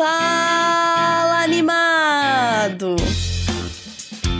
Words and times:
Fala 0.00 1.42
animado! 1.42 2.96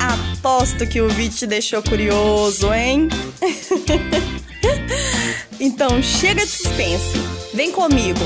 Aposto 0.00 0.86
que 0.86 1.02
o 1.02 1.08
vídeo 1.10 1.36
te 1.36 1.46
deixou 1.46 1.82
curioso, 1.82 2.72
hein? 2.72 3.10
então 5.60 6.02
chega 6.02 6.46
de 6.46 6.50
suspense, 6.50 7.12
vem 7.52 7.70
comigo, 7.70 8.24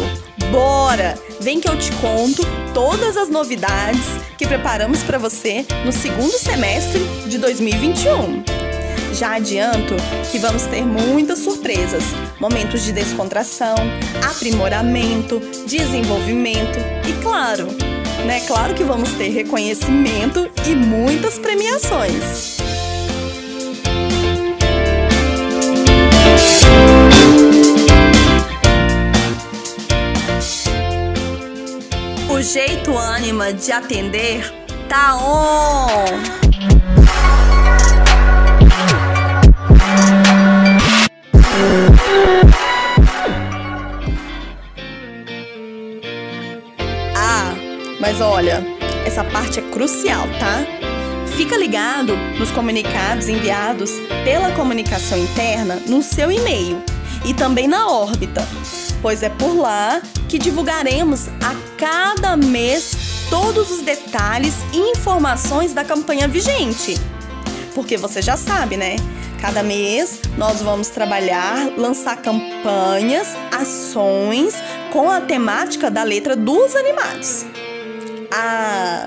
bora! 0.53 1.19
Vem 1.41 1.61
que 1.61 1.69
eu 1.69 1.77
te 1.77 1.91
conto 1.97 2.45
todas 2.73 3.17
as 3.17 3.29
novidades 3.29 4.07
que 4.39 4.47
preparamos 4.47 5.03
para 5.03 5.19
você 5.19 5.67
no 5.85 5.91
segundo 5.91 6.39
semestre 6.39 7.01
de 7.27 7.39
2021. 7.39 8.45
Já 9.13 9.35
adianto 9.35 9.97
que 10.31 10.39
vamos 10.39 10.63
ter 10.67 10.87
muitas 10.87 11.41
surpresas, 11.41 12.05
momentos 12.41 12.83
de 12.83 12.93
descontração, 12.93 13.75
aprimoramento, 14.29 15.41
desenvolvimento 15.67 16.79
e, 17.09 17.13
claro, 17.23 17.67
né? 18.25 18.41
Claro 18.47 18.75
que 18.75 18.83
vamos 18.83 19.13
ter 19.13 19.29
reconhecimento 19.29 20.51
e 20.67 20.75
muitas 20.75 21.39
premiações. 21.39 22.59
O 32.29 32.43
jeito 32.43 32.97
ânima 32.97 33.53
de 33.53 33.73
atender 33.73 34.53
tá 34.89 35.17
on! 35.17 36.55
Mas 48.05 48.21
olha, 48.21 48.63
essa 49.07 49.25
parte 49.25 49.61
é 49.61 49.63
crucial, 49.63 50.27
tá? 50.39 50.59
Fica 51.39 51.57
ligado 51.57 52.15
nos 52.39 52.51
comunicados 52.51 53.29
enviados 53.29 53.93
pela 54.23 54.53
comunicação 54.53 55.17
interna 55.17 55.77
no 55.87 56.03
seu 56.03 56.31
e-mail 56.31 56.83
e 57.25 57.33
também 57.33 57.67
na 57.67 57.91
órbita, 57.91 58.47
pois 59.01 59.23
é 59.23 59.31
por 59.31 59.57
lá 59.57 60.03
que 60.29 60.37
divulgaremos 60.37 61.29
a 61.43 61.55
cada 61.79 62.37
mês 62.37 63.27
todos 63.31 63.71
os 63.71 63.81
detalhes 63.81 64.53
e 64.71 64.77
informações 64.91 65.73
da 65.73 65.83
campanha 65.83 66.29
vigente. 66.29 67.01
Porque 67.75 67.97
você 67.97 68.21
já 68.21 68.37
sabe, 68.37 68.77
né? 68.77 68.97
Cada 69.41 69.63
mês 69.63 70.21
nós 70.37 70.61
vamos 70.61 70.89
trabalhar, 70.89 71.71
lançar 71.79 72.17
campanhas, 72.19 73.29
ações 73.51 74.55
com 74.93 75.11
a 75.11 75.23
temática 75.23 75.91
da 75.91 76.03
letra 76.03 76.37
dos 76.37 76.77
animados. 76.77 77.47
Ah, 78.37 79.05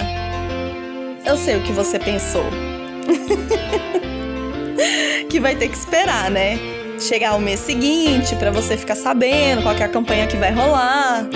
eu 1.26 1.36
sei 1.36 1.58
o 1.58 1.62
que 1.62 1.74
você 1.74 2.00
pensou. 2.00 2.46
que 5.30 5.38
vai 5.38 5.54
ter 5.54 5.68
que 5.68 5.76
esperar, 5.76 6.32
né? 6.32 6.58
Chegar 6.98 7.36
o 7.36 7.40
mês 7.40 7.60
seguinte 7.60 8.38
para 8.38 8.52
você 8.52 8.78
ficar 8.78 8.96
sabendo 8.96 9.64
qual 9.64 9.76
é 9.76 9.84
a 9.84 9.90
campanha 9.90 10.28
que 10.28 10.38
vai 10.38 10.54
rolar. 10.54 11.28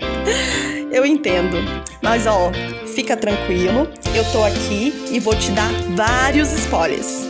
eu 0.90 1.04
entendo. 1.04 1.58
Mas 2.00 2.26
ó, 2.26 2.50
fica 2.94 3.14
tranquilo, 3.18 3.86
eu 4.14 4.24
tô 4.32 4.42
aqui 4.42 4.94
e 5.10 5.20
vou 5.20 5.34
te 5.34 5.50
dar 5.50 5.70
vários 5.94 6.50
spoilers. 6.52 7.29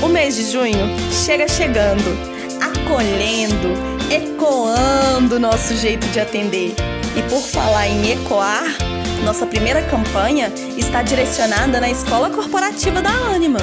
O 0.00 0.06
mês 0.06 0.36
de 0.36 0.52
junho 0.52 0.86
chega 1.10 1.48
chegando, 1.48 2.04
acolhendo, 2.60 3.74
ecoando 4.08 5.40
nosso 5.40 5.74
jeito 5.76 6.06
de 6.08 6.20
atender. 6.20 6.72
E 7.16 7.22
por 7.22 7.42
falar 7.42 7.88
em 7.88 8.12
ecoar, 8.12 8.64
nossa 9.24 9.44
primeira 9.44 9.82
campanha 9.82 10.52
está 10.76 11.02
direcionada 11.02 11.80
na 11.80 11.90
Escola 11.90 12.30
Corporativa 12.30 13.02
da 13.02 13.10
Anima. 13.10 13.58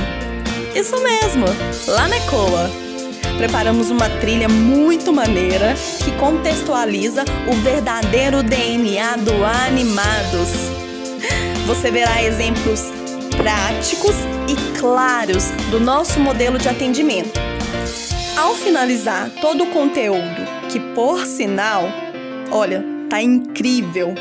Isso 0.76 1.02
mesmo, 1.02 1.46
lá 1.88 2.08
na 2.10 2.18
ECOA. 2.18 2.70
Preparamos 3.38 3.90
uma 3.90 4.10
trilha 4.20 4.50
muito 4.50 5.14
maneira 5.14 5.74
que 6.04 6.12
contextualiza 6.14 7.24
o 7.48 7.54
verdadeiro 7.62 8.44
DNA 8.44 9.16
do 9.18 9.46
Animados. 9.46 10.50
Você 11.66 11.90
verá 11.90 12.22
exemplos 12.22 12.92
práticos 13.38 14.16
e 14.48 14.80
claros 14.80 15.50
do 15.70 15.80
nosso 15.80 16.20
modelo 16.20 16.58
de 16.58 16.70
atendimento. 16.70 17.40
Ao 18.38 18.54
finalizar 18.56 19.30
todo 19.42 19.64
o 19.64 19.68
conteúdo, 19.68 20.46
que 20.70 20.80
por 20.94 21.26
sinal, 21.26 21.84
olha, 22.52 22.84
tá 23.10 23.22
incrível. 23.22 24.14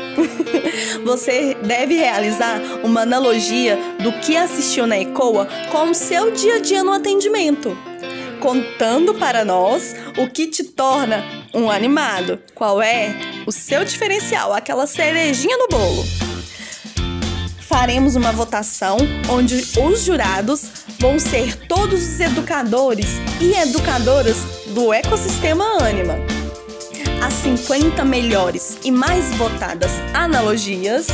Você 1.03 1.55
deve 1.63 1.95
realizar 1.95 2.61
uma 2.83 3.01
analogia 3.01 3.77
do 4.01 4.11
que 4.19 4.37
assistiu 4.37 4.87
na 4.87 4.97
ECOA 4.97 5.47
com 5.71 5.91
o 5.91 5.95
seu 5.95 6.31
dia 6.31 6.55
a 6.55 6.59
dia 6.59 6.83
no 6.83 6.93
atendimento, 6.93 7.77
contando 8.39 9.13
para 9.13 9.43
nós 9.43 9.95
o 10.17 10.27
que 10.27 10.47
te 10.47 10.63
torna 10.63 11.23
um 11.53 11.69
animado. 11.69 12.39
Qual 12.53 12.81
é 12.81 13.13
o 13.45 13.51
seu 13.51 13.83
diferencial, 13.83 14.53
aquela 14.53 14.87
cerejinha 14.87 15.57
no 15.57 15.67
bolo 15.67 16.14
faremos 17.75 18.15
uma 18.15 18.31
votação 18.31 18.95
onde 19.29 19.55
os 19.77 20.01
jurados 20.01 20.63
vão 20.97 21.19
ser 21.19 21.57
todos 21.67 22.01
os 22.01 22.19
educadores 22.21 23.05
e 23.41 23.51
educadoras 23.51 24.37
do 24.67 24.93
ecossistema 24.93 25.65
Anima. 25.83 26.15
As 27.21 27.33
50 27.33 28.05
melhores 28.05 28.77
e 28.81 28.89
mais 28.89 29.29
votadas 29.35 29.91
analogias 30.13 31.07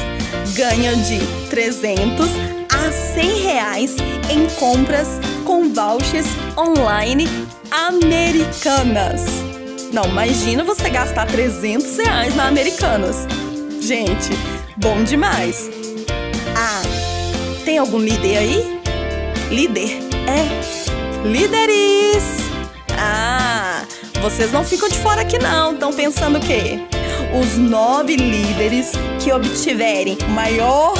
ganham 0.53 0.93
de 1.01 1.17
300 1.49 2.27
a 2.69 2.91
100 2.91 3.41
reais 3.41 3.95
em 4.29 4.45
compras 4.59 5.07
com 5.43 5.73
vouchers 5.73 6.27
online 6.55 7.25
americanas. 7.71 9.23
Não, 9.91 10.05
imagina 10.05 10.63
você 10.63 10.91
gastar 10.91 11.25
300 11.25 11.97
reais 11.97 12.35
na 12.35 12.47
Americanas. 12.47 13.25
Gente, 13.81 14.29
bom 14.77 15.03
demais! 15.03 15.80
Tem 17.71 17.77
algum 17.77 17.99
líder 17.99 18.37
aí? 18.37 18.81
Líder? 19.49 19.99
É. 20.27 21.25
Líderes! 21.25 22.21
Ah, 22.99 23.85
vocês 24.21 24.51
não 24.51 24.65
ficam 24.65 24.89
de 24.89 24.99
fora 24.99 25.21
aqui 25.21 25.39
não. 25.39 25.71
Estão 25.71 25.93
pensando 25.93 26.37
o 26.37 26.41
quê? 26.41 26.81
Os 27.33 27.57
nove 27.57 28.17
líderes 28.17 28.91
que 29.23 29.31
obtiverem 29.31 30.17
maior 30.31 30.95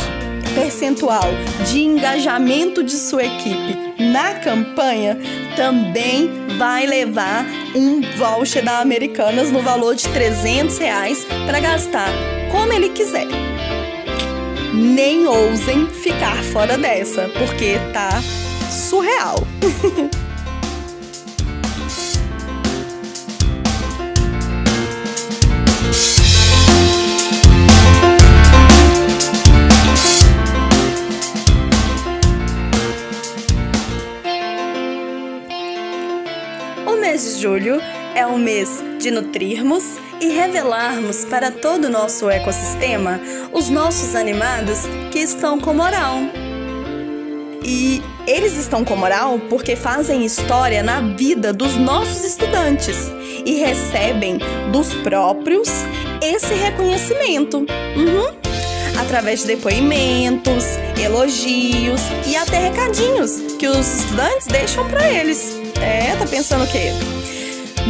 percentual 0.56 1.26
de 1.70 1.82
engajamento 1.82 2.82
de 2.82 2.94
sua 2.94 3.26
equipe 3.26 3.78
na 4.00 4.36
campanha 4.36 5.20
também 5.58 6.32
vai 6.58 6.86
levar 6.86 7.46
um 7.76 8.00
voucher 8.18 8.64
da 8.64 8.80
Americanas 8.80 9.52
no 9.52 9.62
valor 9.62 9.94
de 9.94 10.08
300 10.08 10.78
reais 10.78 11.28
para 11.46 11.60
gastar 11.60 12.08
como 12.50 12.72
ele 12.72 12.88
quiser 12.88 13.51
nem 14.74 15.26
ousem 15.28 15.88
ficar 15.88 16.42
fora 16.44 16.78
dessa, 16.78 17.30
porque 17.38 17.78
tá 17.94 18.22
surreal. 18.70 19.36
o 36.88 36.96
mês 37.02 37.24
de 37.24 37.42
julho 37.42 37.82
é 38.16 38.26
um 38.26 38.38
mês 38.38 38.84
de 39.00 39.12
nutrirmos 39.12 39.84
e 40.22 40.28
revelarmos 40.28 41.26
para 41.26 41.50
todo 41.50 41.86
o 41.86 41.90
nosso 41.90 42.30
ecossistema 42.30 43.20
os 43.62 43.70
nossos 43.70 44.16
animados 44.16 44.80
que 45.12 45.20
estão 45.20 45.60
com 45.60 45.72
moral. 45.72 46.16
E 47.64 48.02
eles 48.26 48.58
estão 48.58 48.84
com 48.84 48.96
moral 48.96 49.40
porque 49.52 49.76
fazem 49.76 50.26
história 50.26 50.82
na 50.82 51.00
vida 51.02 51.54
dos 51.54 51.78
nossos 51.78 52.24
estudantes 52.24 52.98
e 53.46 53.60
recebem 53.60 54.40
dos 54.72 54.92
próprios 55.04 55.70
esse 56.24 56.56
reconhecimento. 56.56 57.60
Uhum. 57.60 58.36
Através 59.00 59.42
de 59.42 59.48
depoimentos, 59.56 60.66
elogios 61.00 62.02
e 62.26 62.36
até 62.36 62.58
recadinhos 62.58 63.38
que 63.60 63.68
os 63.68 64.00
estudantes 64.00 64.48
deixam 64.48 64.90
para 64.90 65.08
eles. 65.08 65.56
É, 65.80 66.16
tá 66.16 66.26
pensando 66.26 66.64
o 66.64 66.68
quê? 66.68 66.92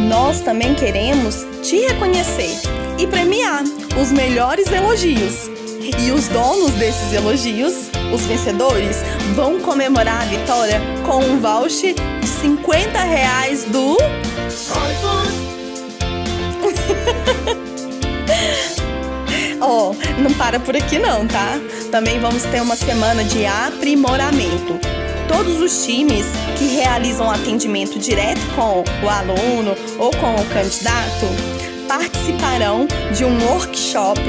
Nós 0.10 0.42
também 0.42 0.76
queremos 0.76 1.46
te 1.64 1.78
reconhecer 1.78 2.60
e 3.00 3.08
premiar 3.08 3.64
os 4.02 4.12
melhores 4.12 4.70
elogios. 4.70 5.61
E 5.82 6.12
os 6.12 6.28
donos 6.28 6.72
desses 6.74 7.12
elogios, 7.12 7.90
os 8.14 8.22
vencedores, 8.26 8.98
vão 9.36 9.60
comemorar 9.60 10.22
a 10.22 10.26
vitória 10.26 10.80
com 11.04 11.18
um 11.18 11.40
voucher 11.40 11.96
de 12.22 12.28
50 12.28 13.00
reais 13.00 13.64
do. 13.66 13.98
Ó, 19.60 19.92
oh, 19.92 19.96
não 20.22 20.32
para 20.34 20.60
por 20.60 20.76
aqui 20.76 21.00
não, 21.00 21.28
tá? 21.28 21.60
Também 21.92 22.20
vamos 22.20 22.44
ter 22.44 22.62
uma 22.62 22.76
semana 22.76 23.24
de 23.24 23.46
aprimoramento. 23.46 24.80
Todos 25.28 25.60
os 25.62 25.84
times 25.86 26.28
que 26.58 26.66
realizam 26.76 27.30
atendimento 27.30 27.98
direto 27.98 28.42
com 28.56 28.84
o 29.04 29.10
aluno 29.10 29.76
ou 29.98 30.12
com 30.12 30.36
o 30.36 30.46
candidato 30.46 31.61
participarão 31.92 32.88
de 33.14 33.26
um 33.26 33.46
workshop 33.50 34.22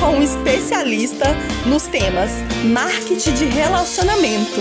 com 0.00 0.16
um 0.16 0.20
especialista 0.20 1.26
nos 1.64 1.86
temas 1.86 2.28
marketing 2.64 3.34
de 3.34 3.44
relacionamento. 3.44 4.60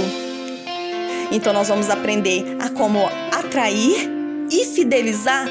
Então 1.32 1.52
nós 1.52 1.68
vamos 1.68 1.90
aprender 1.90 2.44
a 2.60 2.70
como 2.70 3.08
atrair 3.32 4.08
e 4.52 4.66
fidelizar 4.66 5.48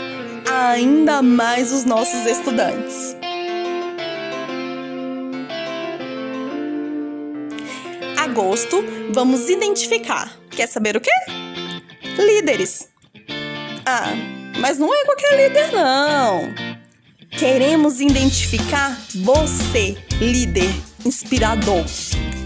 ainda 0.49 1.23
mais 1.23 1.73
os 1.73 1.85
nossos 1.85 2.25
estudantes. 2.25 3.17
Agosto, 8.17 8.77
vamos 9.11 9.51
identificar. 9.51 10.39
Quer 10.51 10.69
saber 10.69 10.97
o 10.97 11.01
quê? 11.01 11.11
Líderes. 12.17 12.89
Ah, 13.85 14.13
mas 14.61 14.79
não 14.79 14.95
é 14.95 15.05
qualquer 15.05 15.37
líder 15.37 15.73
não. 15.73 16.76
Queremos 17.39 18.01
identificar 18.01 18.99
você, 19.15 19.95
líder 20.19 20.71
inspirador. 21.05 21.85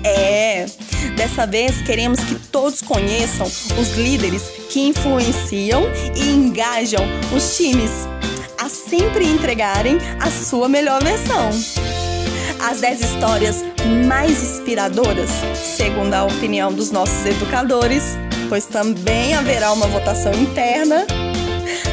É, 0.02 0.66
dessa 1.16 1.46
vez 1.46 1.80
queremos 1.82 2.18
que 2.18 2.34
todos 2.34 2.82
conheçam 2.82 3.46
os 3.46 3.90
líderes 3.96 4.42
que 4.68 4.80
influenciam 4.80 5.84
e 6.16 6.30
engajam 6.30 7.04
os 7.32 7.56
times 7.56 7.90
a 8.58 8.68
sempre 8.68 9.26
entregarem 9.26 9.96
a 10.18 10.28
sua 10.28 10.68
melhor 10.68 11.00
versão. 11.04 11.50
As 12.60 12.80
10 12.80 13.00
histórias 13.00 13.64
mais 14.08 14.42
inspiradoras, 14.42 15.30
segundo 15.54 16.14
a 16.14 16.24
opinião 16.24 16.72
dos 16.72 16.90
nossos 16.90 17.24
educadores, 17.24 18.02
pois 18.48 18.64
também 18.66 19.34
haverá 19.34 19.72
uma 19.72 19.86
votação 19.86 20.32
interna, 20.34 21.06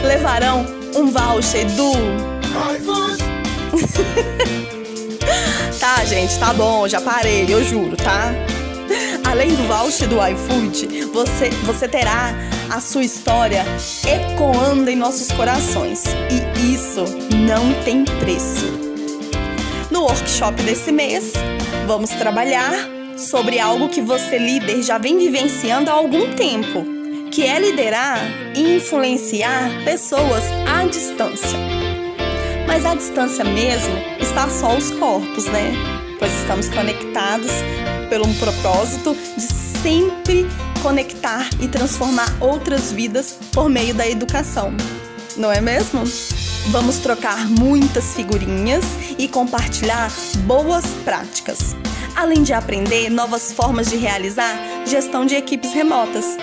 levarão 0.03 0.65
um 0.95 1.11
voucher 1.11 1.65
do 1.73 2.36
tá, 5.80 6.04
gente, 6.06 6.39
tá 6.39 6.54
bom, 6.54 6.88
já 6.88 7.01
parei, 7.01 7.45
eu 7.48 7.63
juro, 7.63 7.95
tá? 7.95 8.33
Além 9.30 9.50
do 9.50 9.68
voucher 9.68 10.07
do 10.07 10.18
iFood, 10.25 11.06
você, 11.06 11.50
você 11.65 11.88
terá 11.88 12.33
a 12.69 12.80
sua 12.80 13.04
história 13.04 13.65
ecoando 14.06 14.89
em 14.89 14.95
nossos 14.95 15.31
corações. 15.31 16.04
E 16.31 16.74
isso 16.74 17.04
não 17.36 17.74
tem 17.83 18.06
preço. 18.06 18.65
No 19.92 20.04
workshop 20.04 20.62
desse 20.63 20.92
mês, 20.92 21.33
vamos 21.86 22.09
trabalhar 22.12 22.71
sobre 23.18 23.59
algo 23.59 23.89
que 23.89 24.01
você, 24.01 24.38
líder, 24.38 24.81
já 24.81 24.98
vem 24.98 25.18
vivenciando 25.18 25.89
há 25.89 25.94
algum 25.94 26.33
tempo, 26.33 26.86
que 27.31 27.44
é 27.44 27.59
liderar 27.59 28.19
e 28.56 28.77
influenciar 28.77 29.83
pessoas 29.83 30.44
à 30.68 30.86
distância. 30.86 31.57
Mas 32.67 32.85
a 32.85 32.93
distância 32.93 33.43
mesmo 33.45 33.95
está 34.19 34.49
só 34.49 34.75
os 34.75 34.91
corpos, 34.91 35.45
né? 35.45 35.73
Pois 36.19 36.31
estamos 36.33 36.67
conectados 36.69 37.51
pelo 38.09 38.27
um 38.27 38.33
propósito 38.35 39.15
de 39.35 39.41
sempre 39.81 40.45
conectar 40.83 41.49
e 41.61 41.67
transformar 41.67 42.27
outras 42.39 42.91
vidas 42.91 43.39
por 43.53 43.69
meio 43.69 43.93
da 43.93 44.07
educação. 44.07 44.73
Não 45.37 45.51
é 45.51 45.61
mesmo? 45.61 46.03
Vamos 46.69 46.97
trocar 46.97 47.47
muitas 47.47 48.13
figurinhas 48.13 48.83
e 49.17 49.27
compartilhar 49.27 50.11
boas 50.45 50.85
práticas, 51.05 51.75
além 52.15 52.43
de 52.43 52.53
aprender 52.53 53.09
novas 53.09 53.53
formas 53.53 53.89
de 53.89 53.95
realizar 53.95 54.53
gestão 54.85 55.25
de 55.25 55.35
equipes 55.35 55.71
remotas, 55.73 56.37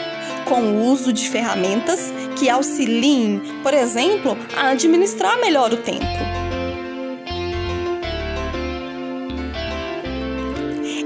com 0.46 0.62
o 0.62 0.84
uso 0.84 1.12
de 1.12 1.28
ferramentas 1.28 2.12
que 2.36 2.48
auxiliem, 2.48 3.40
por 3.62 3.72
exemplo, 3.72 4.36
a 4.56 4.70
administrar 4.70 5.40
melhor 5.40 5.72
o 5.72 5.76
tempo. 5.76 6.04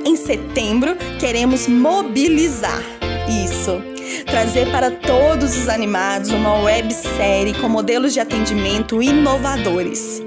Em 0.05 0.17
setembro, 0.17 0.97
queremos 1.19 1.67
mobilizar 1.67 2.83
isso. 3.45 3.83
Trazer 4.27 4.71
para 4.71 4.91
todos 4.91 5.57
os 5.57 5.69
animados 5.69 6.31
uma 6.31 6.63
websérie 6.63 7.55
com 7.55 7.69
modelos 7.69 8.13
de 8.13 8.21
atendimento 8.21 9.03
inovadores. 9.03 10.23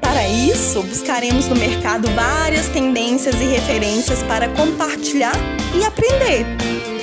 Para 0.00 0.28
isso, 0.28 0.82
buscaremos 0.82 1.48
no 1.48 1.56
mercado 1.56 2.08
várias 2.14 2.68
tendências 2.68 3.34
e 3.40 3.44
referências 3.44 4.22
para 4.22 4.48
compartilhar 4.48 5.34
e 5.76 5.84
aprender. 5.84 6.93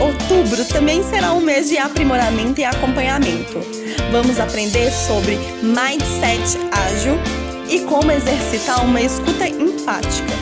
Outubro 0.00 0.64
também 0.64 1.02
será 1.02 1.34
um 1.34 1.40
mês 1.40 1.68
de 1.68 1.76
aprimoramento 1.76 2.58
e 2.60 2.64
acompanhamento. 2.64 3.60
Vamos 4.10 4.40
aprender 4.40 4.90
sobre 4.90 5.38
mindset 5.62 6.58
ágil 6.72 7.18
e 7.68 7.80
como 7.80 8.10
exercitar 8.10 8.82
uma 8.84 9.00
escuta 9.00 9.46
empática. 9.46 10.32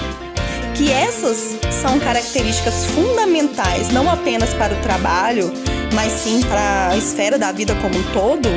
Que 0.77 0.93
essas 0.93 1.59
são 1.83 1.99
características 1.99 2.85
fundamentais 2.87 3.89
não 3.93 4.09
apenas 4.09 4.55
para 4.55 4.75
o 4.75 4.77
trabalho, 4.81 5.53
mas 5.93 6.13
sim 6.13 6.41
para 6.41 6.91
a 6.91 6.97
esfera 6.97 7.37
da 7.37 7.51
vida 7.51 7.75
como 7.83 7.99
um 7.99 8.03
todo. 8.13 8.49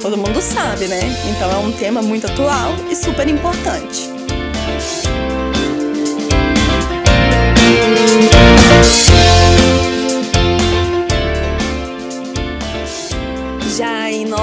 Todo 0.00 0.16
mundo 0.16 0.40
sabe, 0.40 0.86
né? 0.86 1.00
Então 1.28 1.50
é 1.50 1.56
um 1.56 1.72
tema 1.72 2.00
muito 2.00 2.26
atual 2.26 2.72
e 2.88 2.94
super 2.94 3.26
importante. 3.28 4.08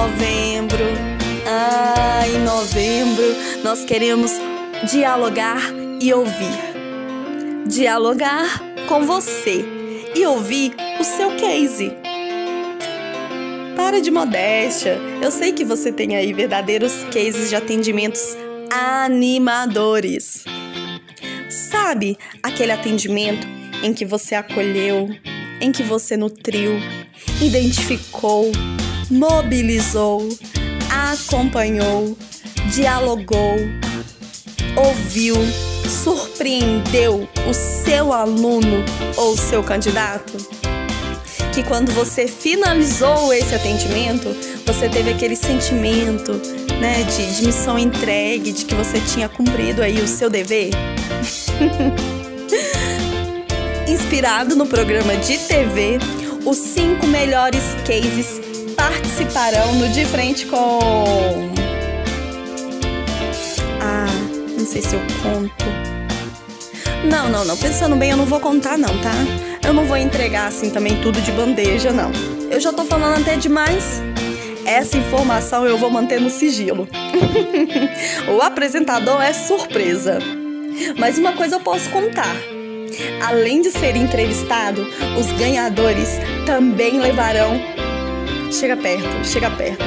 Novembro, 0.01 0.83
ah, 1.45 2.28
em 2.28 2.40
novembro, 2.40 3.23
nós 3.64 3.85
queremos 3.85 4.31
dialogar 4.90 5.61
e 6.02 6.11
ouvir. 6.11 6.59
Dialogar 7.68 8.59
com 8.90 9.06
você 9.06 9.64
e 10.16 10.25
ouvir 10.25 10.73
o 10.99 11.04
seu 11.04 11.35
case. 11.35 11.92
Para 13.75 14.02
de 14.02 14.09
modéstia. 14.09 14.97
Eu 15.21 15.30
sei 15.30 15.54
que 15.54 15.64
você 15.64 15.92
tem 15.92 16.16
aí 16.16 16.33
verdadeiros 16.33 16.94
cases 17.14 17.49
de 17.49 17.56
atendimentos 17.56 18.35
animadores. 18.71 20.45
Sabe 21.47 22.18
aquele 22.42 22.71
atendimento 22.71 23.45
em 23.83 23.94
que 23.94 24.06
você 24.06 24.33
acolheu, 24.33 25.09
em 25.61 25.71
que 25.71 25.83
você 25.83 26.18
nutriu, 26.18 26.71
identificou, 27.40 28.52
mobilizou, 29.11 30.27
acompanhou, 30.89 32.18
dialogou, 32.73 33.57
ouviu, 34.75 35.35
surpreendeu 35.85 37.27
o 37.47 37.53
seu 37.53 38.13
aluno 38.13 38.83
ou 39.18 39.35
seu 39.35 39.61
candidato? 39.61 40.37
Que 41.53 41.61
quando 41.63 41.91
você 41.91 42.25
finalizou 42.27 43.33
esse 43.33 43.53
atendimento, 43.53 44.30
você 44.65 44.87
teve 44.87 45.11
aquele 45.11 45.35
sentimento 45.35 46.31
né, 46.80 47.03
de, 47.03 47.35
de 47.35 47.45
missão 47.45 47.77
entregue, 47.77 48.53
de 48.53 48.63
que 48.63 48.73
você 48.73 49.01
tinha 49.01 49.27
cumprido 49.27 49.81
aí 49.83 49.99
o 49.99 50.07
seu 50.07 50.30
dever? 50.30 50.69
Inspirado 53.85 54.56
no 54.56 54.65
programa 54.65 55.18
de 55.18 55.37
TV, 55.39 55.99
os 56.45 56.56
cinco 56.56 57.06
melhores 57.07 57.63
cases 57.85 58.50
participarão 58.81 59.76
no 59.76 59.90
De 59.90 60.04
Frente 60.06 60.47
com. 60.47 60.80
Ah, 63.80 64.07
não 64.57 64.66
sei 64.66 64.81
se 64.81 64.95
eu 64.95 65.02
conto. 65.21 65.66
Não, 67.07 67.30
não, 67.30 67.45
não. 67.45 67.56
Pensando 67.56 67.95
bem, 67.95 68.09
eu 68.09 68.18
não 68.18 68.26
vou 68.26 68.40
contar, 68.40 68.80
não, 68.80 68.90
tá? 69.02 69.14
Eu 69.64 69.71
não 69.71 69.85
vou 69.85 69.97
entregar 69.97 70.47
assim 70.47 70.71
também 70.71 71.00
tudo 71.00 71.21
de 71.21 71.31
bandeja, 71.31 71.92
não. 71.92 72.11
Eu 72.50 72.59
já 72.59 72.73
tô 72.73 72.83
falando 72.83 73.21
até 73.21 73.35
demais. 73.35 74.02
Essa 74.66 74.97
informação 74.97 75.64
eu 75.68 75.78
vou 75.78 75.92
manter 75.92 76.19
no 76.19 76.31
sigilo. 76.31 76.88
o 78.35 78.42
apresentador 78.42 79.21
é 79.21 79.31
surpresa. 79.31 80.18
Mas 80.97 81.19
uma 81.19 81.33
coisa 81.33 81.57
eu 81.57 81.59
posso 81.59 81.88
contar. 81.92 82.35
Além 83.21 83.61
de 83.61 83.69
ser 83.69 83.95
entrevistado, 83.95 84.88
os 85.19 85.31
ganhadores 85.33 86.09
também 86.47 87.00
levarão. 87.00 87.81
Chega 88.51 88.75
perto, 88.75 89.25
chega 89.25 89.49
perto. 89.49 89.83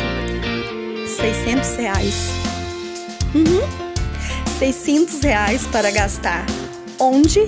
600 1.06 1.76
reais. 1.76 2.14
Uhum. 3.34 3.60
600 4.58 5.20
reais 5.20 5.66
para 5.66 5.90
gastar 5.90 6.46
onde, 6.98 7.40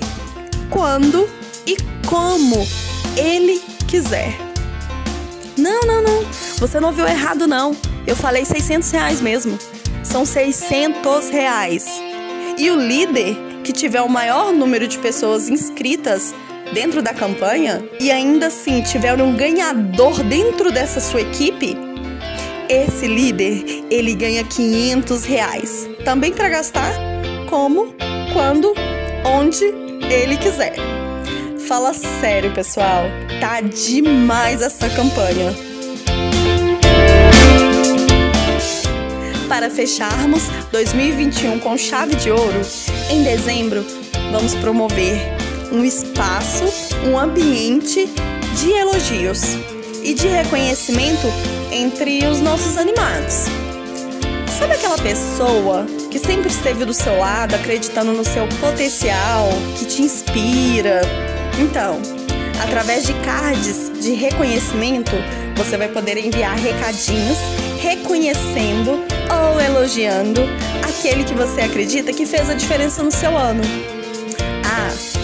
quando 0.69 1.27
e 1.65 1.75
como 2.07 2.65
ele 3.17 3.59
quiser. 3.87 4.37
Não, 5.57 5.81
não, 5.81 6.03
não. 6.03 6.23
Você 6.59 6.79
não 6.79 6.89
ouviu 6.89 7.07
errado, 7.07 7.47
não. 7.47 7.75
Eu 8.05 8.15
falei 8.15 8.45
600 8.45 8.91
reais 8.91 9.19
mesmo. 9.19 9.57
São 10.03 10.23
600 10.23 11.29
reais. 11.29 11.85
E 12.59 12.69
o 12.69 12.79
líder 12.79 13.35
que 13.63 13.73
tiver 13.73 14.01
o 14.01 14.09
maior 14.09 14.53
número 14.53 14.87
de 14.87 14.99
pessoas 14.99 15.49
inscritas 15.49 16.33
dentro 16.73 17.01
da 17.01 17.13
campanha 17.13 17.83
e 17.99 18.11
ainda 18.11 18.47
assim 18.47 18.81
tiver 18.81 19.21
um 19.21 19.35
ganhador 19.35 20.23
dentro 20.23 20.71
dessa 20.71 20.99
sua 20.99 21.21
equipe, 21.21 21.77
esse 22.69 23.07
líder 23.07 23.85
ele 23.89 24.13
ganha 24.13 24.43
500 24.43 25.25
reais. 25.25 25.89
Também 26.03 26.33
para 26.33 26.49
gastar 26.49 26.91
como, 27.49 27.95
quando, 28.33 28.73
onde 29.25 29.63
ele 30.11 30.37
quiser. 30.37 30.75
Fala 31.67 31.93
sério, 31.93 32.53
pessoal. 32.53 33.03
Tá 33.39 33.61
demais 33.61 34.61
essa 34.61 34.89
campanha. 34.89 35.53
Para 39.47 39.69
fecharmos 39.69 40.43
2021 40.71 41.59
com 41.59 41.77
chave 41.77 42.15
de 42.15 42.29
ouro, 42.29 42.61
em 43.09 43.23
dezembro 43.23 43.85
vamos 44.31 44.53
promover 44.55 45.36
um 45.71 45.83
espaço, 45.83 46.65
um 47.05 47.17
ambiente 47.17 48.09
de 48.55 48.71
elogios 48.71 49.41
e 50.03 50.13
de 50.13 50.27
reconhecimento 50.27 51.27
entre 51.71 52.25
os 52.25 52.39
nossos 52.39 52.77
animados. 52.77 53.45
Sabe 54.57 54.73
aquela 54.73 54.97
pessoa 54.97 55.85
que 56.09 56.17
sempre 56.17 56.47
esteve 56.47 56.83
do 56.85 56.93
seu 56.93 57.17
lado, 57.19 57.55
acreditando 57.55 58.11
no 58.11 58.23
seu 58.23 58.47
potencial, 58.59 59.49
que 59.77 59.85
te 59.85 60.01
inspira? 60.01 61.01
Então, 61.59 62.01
através 62.63 63.05
de 63.05 63.13
cards 63.25 63.91
de 64.01 64.13
reconhecimento, 64.13 65.11
você 65.55 65.77
vai 65.77 65.89
poder 65.89 66.17
enviar 66.17 66.57
recadinhos 66.57 67.37
reconhecendo 67.79 68.99
ou 69.29 69.59
elogiando 69.61 70.41
aquele 70.81 71.23
que 71.23 71.33
você 71.33 71.61
acredita 71.61 72.11
que 72.11 72.25
fez 72.25 72.49
a 72.49 72.53
diferença 72.53 73.03
no 73.03 73.11
seu 73.11 73.37
ano. 73.37 73.61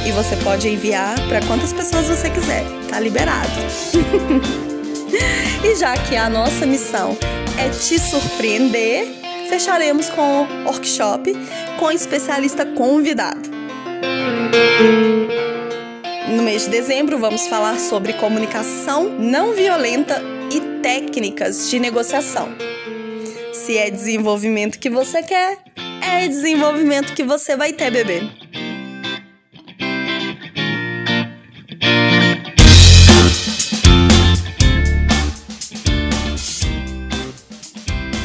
E 0.05 0.11
você 0.11 0.35
pode 0.37 0.67
enviar 0.67 1.15
para 1.27 1.39
quantas 1.47 1.71
pessoas 1.71 2.07
você 2.07 2.29
quiser, 2.29 2.63
tá 2.89 2.99
liberado. 2.99 3.49
e 5.63 5.75
já 5.75 5.95
que 5.95 6.17
a 6.17 6.29
nossa 6.29 6.65
missão 6.65 7.17
é 7.57 7.69
te 7.69 7.97
surpreender, 7.97 9.07
fecharemos 9.49 10.09
com 10.09 10.43
o 10.43 10.65
workshop 10.65 11.33
com 11.79 11.89
especialista 11.89 12.65
convidado. 12.65 13.49
No 16.35 16.43
mês 16.43 16.63
de 16.63 16.69
dezembro, 16.71 17.17
vamos 17.17 17.47
falar 17.47 17.79
sobre 17.79 18.13
comunicação 18.13 19.07
não 19.07 19.53
violenta 19.53 20.21
e 20.51 20.81
técnicas 20.81 21.69
de 21.69 21.79
negociação. 21.79 22.49
Se 23.53 23.77
é 23.77 23.89
desenvolvimento 23.89 24.79
que 24.79 24.89
você 24.89 25.23
quer, 25.23 25.59
é 26.01 26.27
desenvolvimento 26.27 27.13
que 27.13 27.23
você 27.23 27.55
vai 27.55 27.71
ter, 27.71 27.89
bebê. 27.91 28.23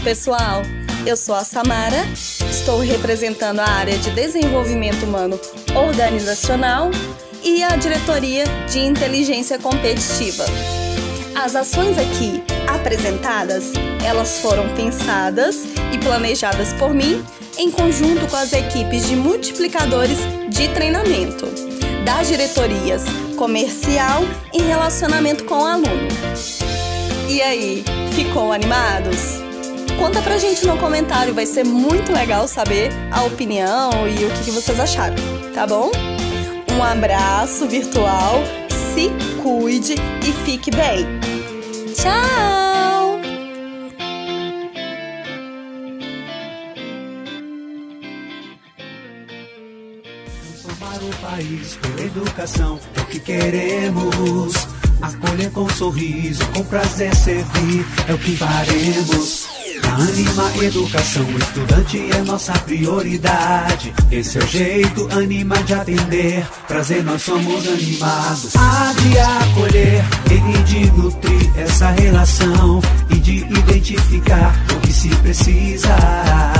Pessoal, 0.08 0.62
eu 1.04 1.18
sou 1.18 1.34
a 1.34 1.44
Samara, 1.44 2.02
estou 2.50 2.78
representando 2.78 3.60
a 3.60 3.68
área 3.68 3.98
de 3.98 4.10
desenvolvimento 4.12 5.04
humano 5.04 5.38
organizacional 5.76 6.90
e 7.44 7.62
a 7.62 7.76
diretoria 7.76 8.44
de 8.70 8.78
inteligência 8.78 9.58
competitiva. 9.58 10.46
As 11.34 11.54
ações 11.54 11.98
aqui 11.98 12.42
apresentadas, 12.66 13.74
elas 14.02 14.38
foram 14.38 14.74
pensadas 14.74 15.64
e 15.92 15.98
planejadas 15.98 16.72
por 16.72 16.94
mim 16.94 17.22
em 17.58 17.70
conjunto 17.70 18.26
com 18.28 18.36
as 18.36 18.54
equipes 18.54 19.06
de 19.06 19.14
multiplicadores 19.14 20.20
de 20.48 20.68
treinamento 20.68 21.44
das 22.06 22.28
diretorias 22.28 23.04
comercial 23.36 24.22
e 24.54 24.62
relacionamento 24.62 25.44
com 25.44 25.58
o 25.58 25.66
aluno. 25.66 26.08
E 27.28 27.42
aí, 27.42 27.84
ficou 28.14 28.54
animados? 28.54 29.47
Conta 29.98 30.22
pra 30.22 30.38
gente 30.38 30.64
no 30.64 30.78
comentário, 30.78 31.34
vai 31.34 31.44
ser 31.44 31.64
muito 31.64 32.12
legal 32.12 32.46
saber 32.46 32.90
a 33.10 33.24
opinião 33.24 33.90
e 34.08 34.24
o 34.24 34.30
que 34.42 34.50
vocês 34.50 34.78
acharam, 34.78 35.16
tá 35.52 35.66
bom? 35.66 35.90
Um 36.72 36.82
abraço 36.82 37.66
virtual, 37.66 38.40
se 38.94 39.10
cuide 39.42 39.96
e 40.26 40.32
fique 40.44 40.70
bem. 40.70 41.04
Tchau! 41.94 43.20
Transformar 50.40 51.02
o 51.02 51.16
país 51.20 51.76
pela 51.82 52.06
educação 52.06 52.78
é 52.96 53.00
o 53.00 53.04
que 53.06 53.18
queremos. 53.18 54.54
Acolher 55.02 55.50
com 55.52 55.68
sorriso, 55.68 56.46
com 56.54 56.64
prazer 56.64 57.14
servir 57.14 57.84
é 58.08 58.14
o 58.14 58.18
que 58.18 58.36
faremos. 58.36 59.47
Anima 59.96 60.64
Educação, 60.64 61.24
o 61.24 61.38
estudante 61.38 62.10
é 62.12 62.22
nossa 62.22 62.52
prioridade. 62.52 63.92
Esse 64.10 64.38
é 64.38 64.42
o 64.42 64.46
jeito, 64.46 65.08
anima 65.10 65.56
de 65.62 65.74
atender. 65.74 66.46
Prazer, 66.66 67.02
nós 67.02 67.22
somos 67.22 67.66
animados. 67.66 68.54
Há 68.56 68.92
de 68.92 69.18
acolher 69.18 70.04
e 70.30 70.62
de 70.64 70.90
nutrir 70.92 71.50
essa 71.56 71.90
relação 71.90 72.80
e 73.10 73.16
de 73.16 73.38
identificar 73.38 74.54
o 74.76 74.80
que 74.80 74.92
se 74.92 75.08
precisa. 75.08 76.57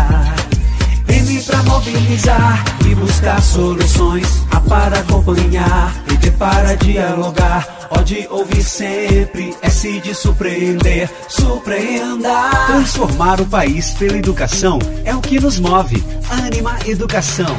Mobilizar 1.79 2.65
e 2.91 2.95
buscar 2.97 3.41
soluções. 3.41 4.45
A 4.51 4.61
para 4.63 4.99
acompanhar 4.99 5.95
e 6.13 6.17
ter 6.17 6.33
para 6.33 6.75
dialogar. 6.75 7.65
Pode 7.89 8.27
ouvir 8.33 8.65
sempre, 8.65 9.55
S 9.63 10.01
de 10.01 10.13
surpreender, 10.13 11.09
surpreenda. 11.29 12.51
Transformar 12.67 13.41
o 13.41 13.47
país 13.47 13.93
pela 13.93 14.19
educação 14.19 14.81
é 15.05 15.15
o 15.15 15.21
que 15.21 15.39
nos 15.39 15.61
move. 15.61 16.03
Anima 16.29 16.77
Educação. 16.85 17.57